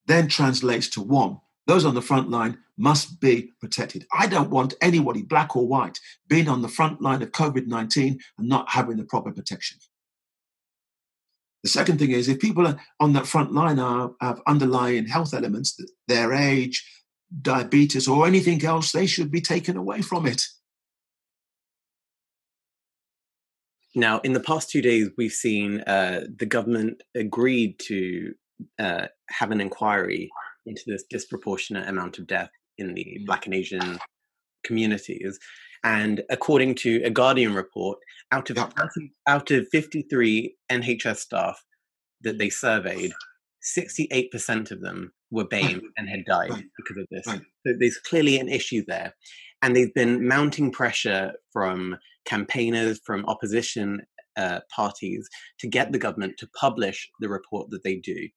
[0.05, 1.39] then translates to one.
[1.67, 4.05] Those on the front line must be protected.
[4.13, 8.19] I don't want anybody, black or white, being on the front line of COVID 19
[8.37, 9.79] and not having the proper protection.
[11.63, 15.79] The second thing is if people on that front line are, have underlying health elements,
[16.07, 16.85] their age,
[17.41, 20.43] diabetes, or anything else, they should be taken away from it.
[23.95, 28.35] Now, in the past two days, we've seen uh, the government agreed to
[28.77, 30.29] uh, have an inquiry
[30.65, 33.25] into this disproportionate amount of death in the mm.
[33.25, 33.99] Black and Asian
[34.63, 35.39] communities.
[35.83, 37.99] And according to a Guardian report,
[38.31, 38.57] out of
[39.27, 41.63] out of 53 NHS staff
[42.21, 43.11] that they surveyed,
[43.77, 47.25] 68% of them were BAME and had died because of this.
[47.25, 49.13] So there's clearly an issue there.
[49.61, 54.01] And they've been mounting pressure from campaigners, from opposition
[54.37, 55.27] uh, parties
[55.59, 58.27] to get the government to publish the report that they do.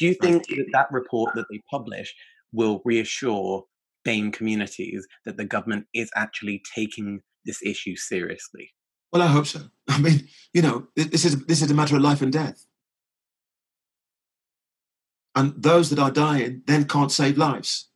[0.00, 2.14] Do you think that that report that they publish
[2.52, 3.64] will reassure
[4.04, 8.72] BAME communities that the government is actually taking this issue seriously?
[9.12, 9.60] Well, I hope so.
[9.88, 12.64] I mean, you know, this is this is a matter of life and death,
[15.34, 17.88] and those that are dying then can't save lives.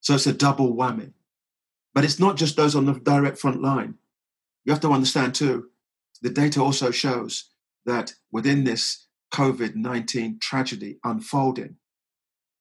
[0.00, 1.14] So it's a double whammy.
[1.94, 3.94] But it's not just those on the direct front line.
[4.64, 5.68] You have to understand too.
[6.20, 7.50] The data also shows
[7.86, 11.76] that within this COVID 19 tragedy unfolding,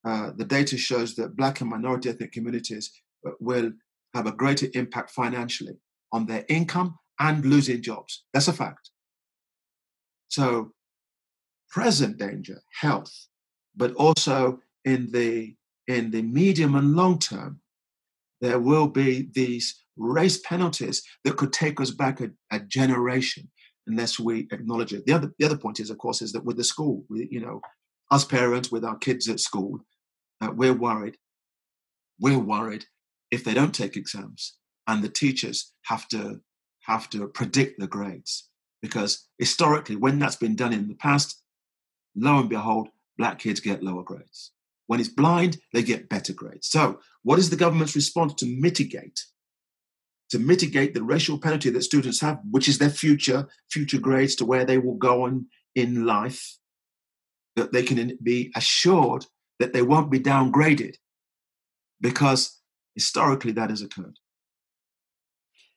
[0.06, 2.92] uh, the data shows that Black and minority ethnic communities
[3.28, 3.72] uh, will
[4.14, 5.76] have a greater impact financially
[6.12, 8.24] on their income and losing jobs.
[8.34, 8.90] That's a fact.
[10.30, 10.72] So,
[11.70, 13.14] present danger, health,
[13.76, 15.56] but also in the
[15.88, 17.60] in the medium and long term,
[18.40, 23.51] there will be these race penalties that could take us back a, a generation
[23.88, 25.06] unless we acknowledge it.
[25.06, 27.42] The other the other point is, of course, is that with the school, we, you
[27.42, 27.62] know,
[28.10, 29.80] us parents with our kids at school,
[30.42, 31.18] uh, we're worried.
[32.20, 32.86] We're worried
[33.32, 36.42] if they don't take exams, and the teachers have to
[36.86, 38.50] have to predict the grades
[38.82, 41.42] because historically, when that's been done in the past,
[42.16, 44.52] lo and behold, black kids get lower grades.
[44.88, 46.68] When it's blind, they get better grades.
[46.68, 49.22] So, what is the government's response to mitigate
[50.32, 54.46] to mitigate the racial penalty that students have, which is their future, future grades to
[54.46, 56.58] where they will go on in life,
[57.56, 59.26] that they can be assured
[59.60, 60.96] that they won't be downgraded
[62.00, 62.60] because
[62.96, 64.18] historically that has occurred.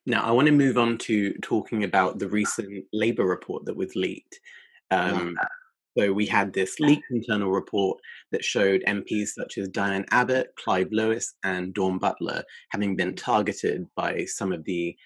[0.07, 3.97] Now, I want to move on to talking about the recent Labour report that was
[3.97, 4.39] leaked.
[4.91, 5.49] Um, yeah.
[5.97, 8.01] So we had this leaked internal report
[8.33, 13.87] that showed MPs such as Diane Abbott, Clive Lewis, and Dawn Butler having been targeted
[13.95, 14.97] by some of the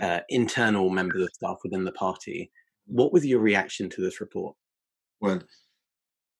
[0.00, 2.50] uh, internal members of staff within the party.
[2.86, 4.56] What was your reaction to this report?
[5.20, 5.42] Well,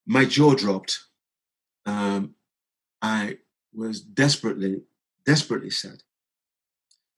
[0.06, 1.00] my jaw dropped.
[1.86, 2.34] Um,
[3.02, 3.38] I
[3.72, 4.82] was desperately,
[5.26, 6.02] desperately sad.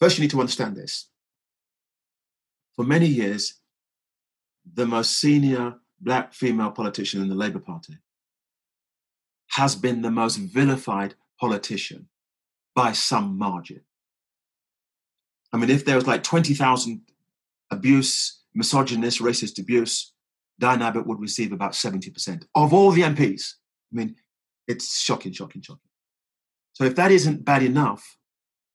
[0.01, 1.09] First, you need to understand this.
[2.75, 3.61] For many years,
[4.71, 7.99] the most senior black female politician in the Labour Party
[9.51, 12.09] has been the most vilified politician
[12.75, 13.81] by some margin.
[15.53, 17.01] I mean, if there was like 20,000
[17.71, 20.13] abuse, misogynist, racist abuse,
[20.59, 23.55] Diane Abbott would receive about 70% of all the MPs.
[23.93, 24.17] I mean,
[24.67, 25.81] it's shocking, shocking, shocking.
[26.73, 28.19] So if that isn't bad enough,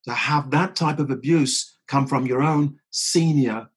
[0.04, 3.68] to have that type of abuse come from your own senior,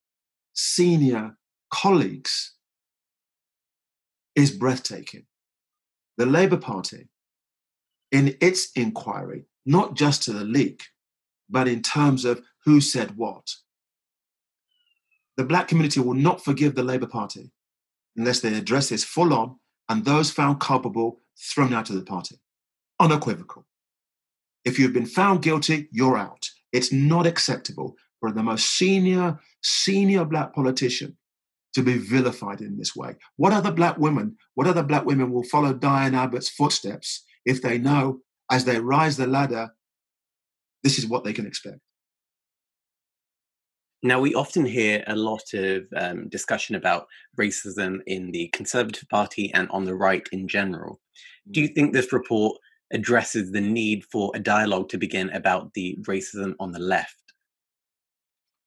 [0.54, 1.38] senior
[1.72, 2.55] colleagues
[4.36, 5.26] is breathtaking.
[6.18, 7.10] The Labour Party,
[8.12, 10.84] in its inquiry, not just to the leak,
[11.50, 13.56] but in terms of who said what,
[15.38, 17.52] the black community will not forgive the Labour Party
[18.16, 19.58] unless they address this full on,
[19.90, 22.40] and those found culpable thrown out of the party.
[23.00, 23.66] Unequivocal.
[24.64, 26.50] If you've been found guilty, you're out.
[26.72, 31.18] It's not acceptable for the most senior, senior black politician
[31.76, 33.16] to be vilified in this way.
[33.36, 37.78] What other black women, what other black women will follow Diane Abbott's footsteps if they
[37.78, 39.70] know as they rise the ladder,
[40.84, 41.80] this is what they can expect?
[44.04, 47.08] Now, we often hear a lot of um, discussion about
[47.40, 51.02] racism in the Conservative Party and on the right in general.
[51.52, 51.76] Do you mm.
[51.76, 52.58] think this report
[52.94, 57.16] addresses the need for a dialogue to begin about the racism on the left?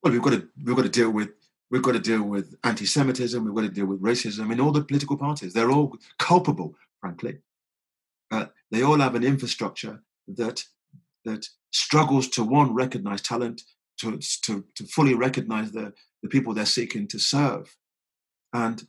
[0.02, 1.30] Well, we've got to we've got to deal with
[1.70, 3.44] we've got to deal with anti-Semitism.
[3.44, 5.52] We've got to deal with racism in all the political parties.
[5.52, 7.38] They're all culpable, frankly.
[8.30, 10.64] Uh, they all have an infrastructure that
[11.24, 13.62] that struggles to one recognize talent,
[13.98, 17.76] to to to fully recognize the the people they're seeking to serve,
[18.52, 18.86] and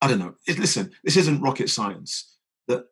[0.00, 0.34] I don't know.
[0.46, 2.36] It, listen, this isn't rocket science.
[2.66, 2.86] That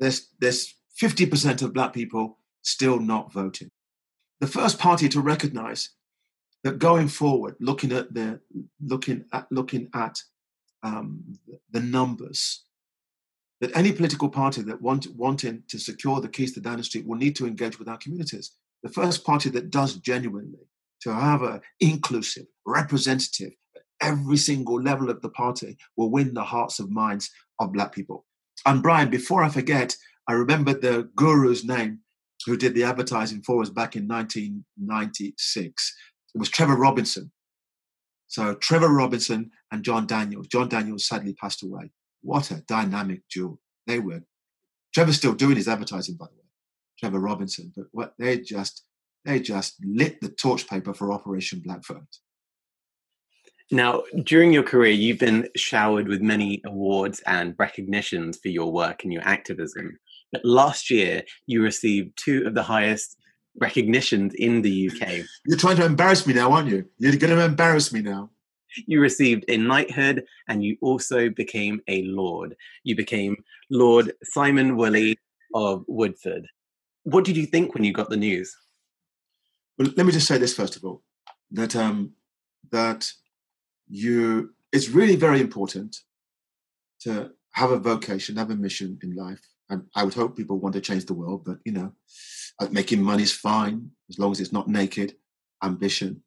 [0.00, 3.70] there's there's 50% of black people still not voting.
[4.40, 5.90] The first party to recognize
[6.66, 8.40] that going forward, looking at the
[8.84, 10.20] looking at looking at
[10.82, 11.38] um,
[11.70, 12.64] the numbers,
[13.60, 17.16] that any political party that want wanting to secure the keys to the dynasty will
[17.16, 18.50] need to engage with our communities.
[18.82, 20.66] The first party that does genuinely
[21.02, 26.42] to have an inclusive, representative, at every single level of the party will win the
[26.42, 28.26] hearts and minds of black people.
[28.64, 29.94] And Brian, before I forget,
[30.26, 32.00] I remembered the guru's name
[32.44, 35.94] who did the advertising for us back in 1996.
[36.36, 37.32] It was Trevor Robinson.
[38.26, 40.48] So Trevor Robinson and John Daniels.
[40.48, 41.90] John Daniels sadly passed away.
[42.20, 44.22] What a dynamic duo they were.
[44.92, 46.44] Trevor's still doing his advertising, by the way.
[47.00, 48.84] Trevor Robinson, but what they just
[49.24, 52.18] they just lit the torch paper for Operation Black Vote.
[53.70, 59.04] Now, during your career, you've been showered with many awards and recognitions for your work
[59.04, 59.98] and your activism.
[60.32, 63.16] But last year, you received two of the highest
[63.58, 65.24] recognitions in the UK.
[65.46, 66.84] You're trying to embarrass me now, aren't you?
[66.98, 68.30] You're going to embarrass me now.
[68.86, 72.54] You received a knighthood and you also became a lord.
[72.84, 73.36] You became
[73.70, 75.18] Lord Simon Woolley
[75.54, 76.46] of Woodford.
[77.04, 78.54] What did you think when you got the news?
[79.78, 81.02] Well, let me just say this first of all
[81.52, 82.12] that um,
[82.70, 83.10] that
[83.88, 85.96] you it's really very important
[87.00, 89.40] to have a vocation, have a mission in life.
[89.68, 91.92] And I would hope people want to change the world, but you know,
[92.70, 95.16] making money is fine as long as it's not naked.
[95.64, 96.22] Ambition,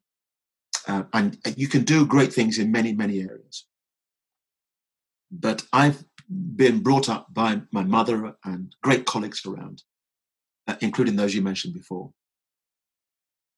[0.88, 3.66] uh, and you can do great things in many many areas.
[5.30, 9.84] But I've been brought up by my mother and great colleagues around,
[10.66, 12.12] uh, including those you mentioned before.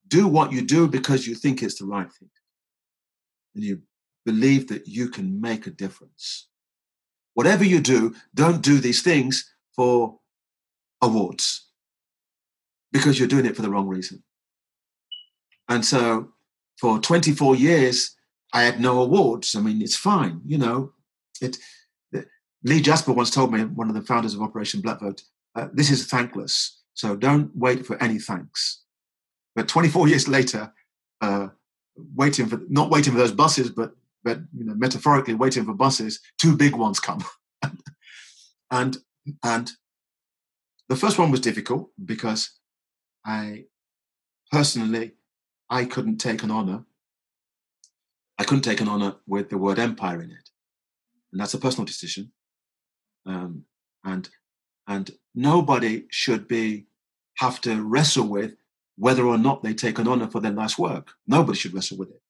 [0.08, 2.30] Do what you do because you think it's the right thing,
[3.54, 3.80] and you
[4.26, 6.48] believe that you can make a difference.
[7.32, 10.18] Whatever you do, don't do these things for
[11.00, 11.71] awards
[12.92, 14.22] because you're doing it for the wrong reason.
[15.68, 16.32] And so
[16.78, 18.16] for 24 years,
[18.52, 19.56] I had no awards.
[19.56, 20.92] I mean, it's fine, you know.
[21.40, 21.58] It,
[22.64, 25.22] Lee Jasper once told me, one of the founders of Operation Black Vote,
[25.56, 26.80] uh, this is thankless.
[26.94, 28.82] So don't wait for any thanks.
[29.56, 30.72] But 24 years later,
[31.20, 31.48] uh,
[32.14, 36.20] waiting for not waiting for those buses, but but you know, metaphorically waiting for buses,
[36.40, 37.24] two big ones come.
[38.70, 38.98] and
[39.42, 39.72] and
[40.88, 42.50] the first one was difficult because
[43.24, 43.64] I
[44.50, 45.12] personally
[45.70, 46.84] I couldn't take an honor.
[48.38, 50.50] I couldn't take an honor with the word empire in it.
[51.32, 52.32] And that's a personal decision.
[53.24, 53.64] Um,
[54.04, 54.28] and
[54.86, 56.86] and nobody should be
[57.38, 58.56] have to wrestle with
[58.96, 61.12] whether or not they take an honor for their life's work.
[61.26, 62.20] Nobody should wrestle with it.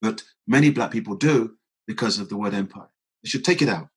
[0.00, 1.56] But many black people do
[1.86, 2.88] because of the word empire.
[3.22, 3.88] They should take it out.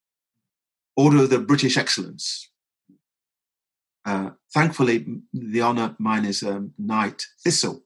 [0.97, 2.49] Order of the British excellence.
[4.05, 7.83] Uh, thankfully, the honor mine is um, Knight Thistle,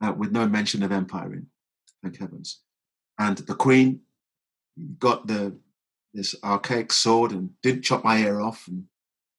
[0.00, 1.46] uh, with no mention of empire in.
[2.02, 2.60] Thank heavens.
[3.18, 4.00] And the Queen
[4.98, 5.56] got the
[6.14, 8.84] this archaic sword and didn't chop my ear off and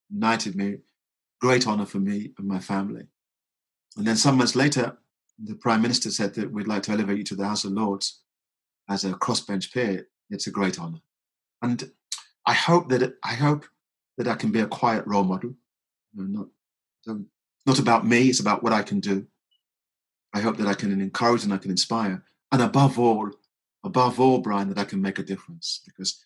[0.10, 0.78] knighted me.
[1.40, 3.04] Great honor for me and my family.
[3.96, 4.98] And then some months later,
[5.38, 8.22] the Prime Minister said that we'd like to elevate you to the House of Lords
[8.90, 10.08] as a crossbench peer.
[10.30, 11.02] It's a great honor.
[11.62, 11.92] And
[12.46, 13.66] I hope that I hope
[14.18, 15.54] that I can be a quiet role model.
[16.16, 16.48] Not,
[17.66, 19.28] not about me, it's about what I can do.
[20.34, 22.24] I hope that I can encourage and I can inspire.
[22.52, 23.32] And above all,
[23.84, 25.82] above all, Brian, that I can make a difference.
[25.86, 26.26] Because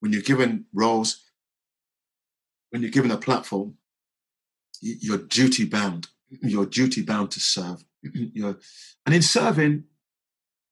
[0.00, 1.24] when you're given roles,
[2.70, 3.76] when you're given a platform,
[4.80, 6.08] you're duty bound.
[6.40, 7.84] You're duty bound to serve.
[8.02, 8.58] You're,
[9.04, 9.84] and in serving,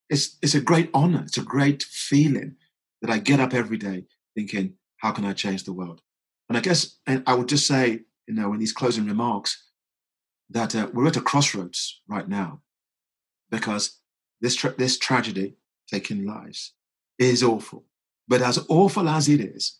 [0.09, 1.23] it's, it's a great honor.
[1.25, 2.55] It's a great feeling
[3.01, 4.05] that I get up every day
[4.35, 6.01] thinking, how can I change the world?
[6.51, 9.69] And I guess and I would just say, you know, in these closing remarks,
[10.49, 12.59] that uh, we're at a crossroads right now
[13.49, 14.01] because
[14.41, 15.55] this, tra- this tragedy
[15.89, 16.73] taking lives
[17.17, 17.85] is awful.
[18.27, 19.79] But as awful as it is,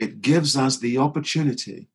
[0.00, 1.90] it gives us the opportunity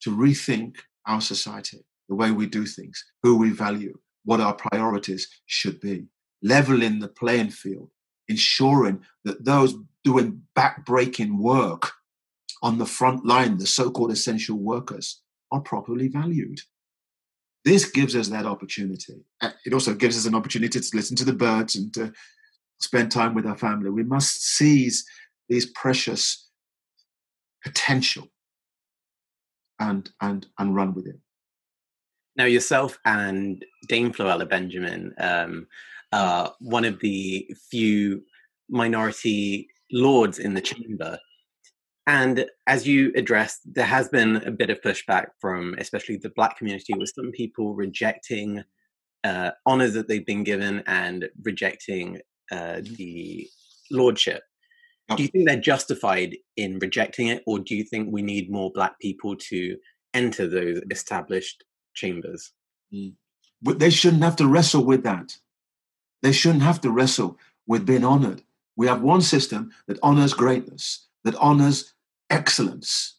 [0.00, 5.28] to rethink our society, the way we do things, who we value, what our priorities
[5.46, 6.08] should be,
[6.42, 7.90] leveling the playing field,
[8.26, 11.92] ensuring that those doing backbreaking work
[12.64, 15.20] on the front line, the so called essential workers,
[15.52, 16.58] are properly valued.
[17.64, 19.22] This gives us that opportunity.
[19.64, 22.12] It also gives us an opportunity to listen to the birds and to
[22.80, 23.90] spend time with our family.
[23.90, 25.04] We must seize
[25.48, 26.48] these precious
[27.62, 28.28] potential
[29.78, 31.18] and and and run with it.
[32.36, 35.66] Now, yourself and Dame Floella Benjamin um,
[36.12, 38.24] are one of the few
[38.68, 41.18] minority lords in the chamber.
[42.06, 46.58] And as you addressed, there has been a bit of pushback from especially the black
[46.58, 48.62] community, with some people rejecting
[49.24, 52.20] uh, honors that they've been given and rejecting
[52.52, 52.94] uh, mm-hmm.
[52.94, 53.48] the
[53.90, 54.42] lordship.
[55.16, 58.70] Do you think they're justified in rejecting it, or do you think we need more
[58.72, 59.76] black people to
[60.14, 62.52] enter those established chambers?
[62.92, 63.14] Mm.
[63.60, 65.36] But they shouldn't have to wrestle with that.
[66.22, 68.42] They shouldn't have to wrestle with being honored.
[68.76, 71.93] We have one system that honors greatness, that honors
[72.30, 73.18] excellence.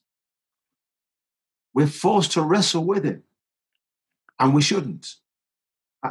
[1.74, 3.24] We're forced to wrestle with it,
[4.40, 5.16] and we shouldn't.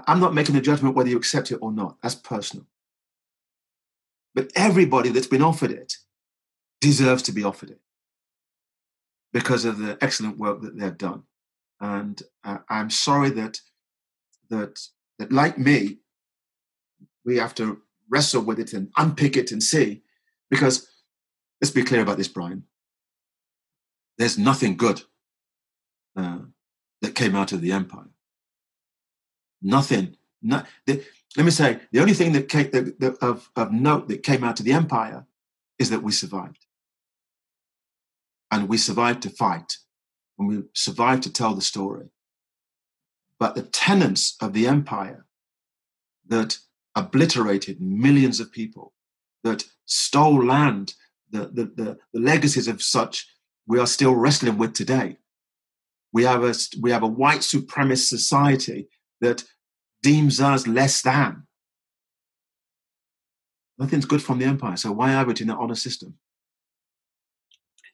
[0.07, 1.97] I'm not making a judgment whether you accept it or not.
[2.03, 2.67] That's personal.
[4.35, 5.95] But everybody that's been offered it
[6.81, 7.81] deserves to be offered it
[9.33, 11.23] because of the excellent work that they've done.
[11.81, 13.61] And uh, I'm sorry that
[14.51, 14.81] that
[15.19, 15.99] that like me,
[17.25, 20.03] we have to wrestle with it and unpick it and see.
[20.51, 20.89] Because
[21.61, 22.65] let's be clear about this, Brian.
[24.19, 25.03] There's nothing good
[26.17, 26.39] uh,
[27.03, 28.11] that came out of the empire.
[29.61, 30.17] Nothing.
[30.43, 31.03] Not, the,
[31.37, 32.71] let me say, the only thing that, came,
[33.21, 35.27] of, of note that came out of the empire
[35.79, 36.67] is that we survived.
[38.51, 39.79] And we survived to fight,
[40.39, 42.11] and we survived to tell the story.
[43.39, 45.27] But the tenets of the empire
[46.29, 46.59] that
[46.95, 48.93] obliterated millions of people,
[49.43, 50.95] that stole land,
[51.31, 53.27] the, the, the, the legacies of such
[53.67, 55.19] we are still wrestling with today.
[56.13, 58.89] We have a, we have a white supremacist society
[59.21, 59.45] that
[60.03, 61.47] deems us less than.
[63.79, 64.77] Nothing's good from the empire.
[64.77, 66.15] So why are we in that honor system?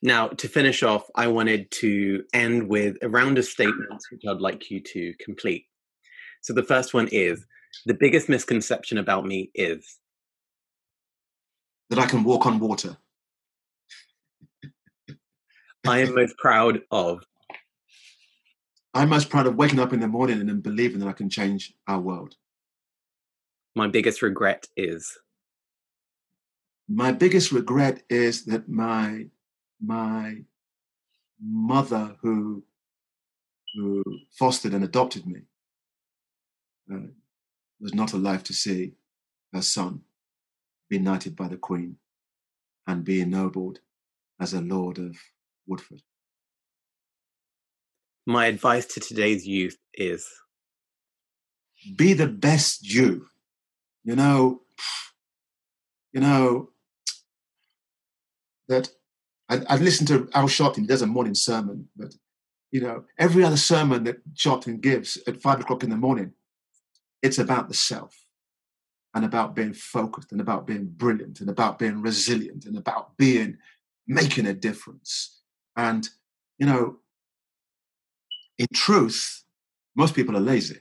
[0.03, 4.41] Now, to finish off, I wanted to end with a round of statements which I'd
[4.41, 5.67] like you to complete.
[6.43, 7.45] So the first one is
[7.87, 9.99] the biggest misconception about me is
[11.91, 12.97] that I can walk on water.
[15.91, 17.25] I am most proud of
[18.95, 21.29] I'm most proud of waking up in the morning and then believing that I can
[21.29, 22.37] change our world.
[23.75, 25.19] My biggest regret is.
[26.89, 29.27] My biggest regret is that my
[29.81, 30.45] my
[31.43, 32.63] mother, who
[33.75, 35.41] who fostered and adopted me,
[36.93, 37.11] uh,
[37.81, 38.93] was not alive to see
[39.53, 40.03] her son
[40.89, 41.97] be knighted by the Queen
[42.87, 43.81] and be ennobled
[44.39, 45.17] as a Lord of
[45.71, 46.03] Woodford
[48.27, 50.27] my advice to today's youth is
[51.97, 53.27] be the best you.
[54.05, 54.63] You know,
[56.13, 56.71] you know,
[58.69, 58.89] that
[59.49, 62.15] I, I listened to Al Sharpton, he does a morning sermon, but
[62.71, 66.33] you know, every other sermon that Sharpton gives at five o'clock in the morning,
[67.21, 68.15] it's about the self
[69.13, 73.59] and about being focused and about being brilliant and about being resilient and about being
[74.07, 75.40] making a difference.
[75.81, 76.07] And,
[76.59, 76.97] you know,
[78.59, 79.45] in truth,
[79.97, 80.79] most people are lazy.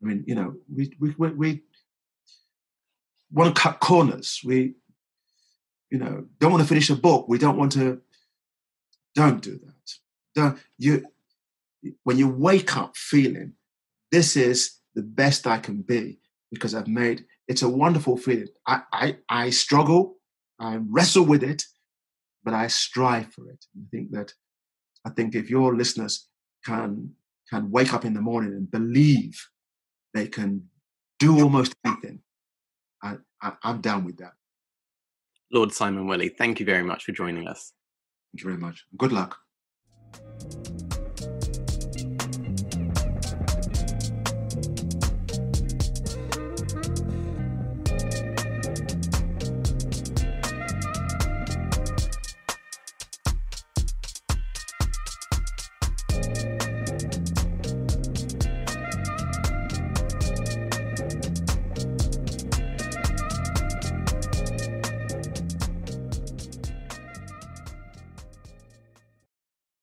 [0.00, 1.62] I mean, you know, we we we, we
[3.32, 4.40] want to cut corners.
[4.44, 4.74] We,
[5.90, 7.26] you know, don't want to finish a book.
[7.28, 8.00] We don't want to.
[9.16, 9.86] Don't do that.
[10.36, 11.04] Don't you?
[12.04, 13.54] When you wake up feeling
[14.12, 16.20] this is the best I can be
[16.52, 18.52] because I've made it's a wonderful feeling.
[18.64, 20.18] I I, I struggle,
[20.60, 21.64] I wrestle with it,
[22.44, 23.64] but I strive for it.
[23.76, 24.32] I think that
[25.04, 26.28] I think if your listeners
[26.64, 27.12] can
[27.50, 29.38] can wake up in the morning and believe
[30.14, 30.68] they can
[31.18, 32.20] do almost anything,
[33.02, 34.32] I, I, I'm down with that.
[35.52, 37.72] Lord Simon Woolley, thank you very much for joining us.
[38.32, 38.86] Thank you very much.
[38.96, 39.38] Good luck.